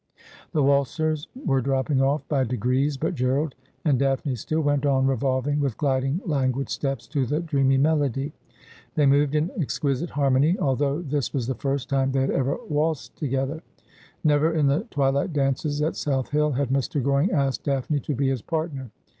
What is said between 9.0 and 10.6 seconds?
moved in exquisite harmony,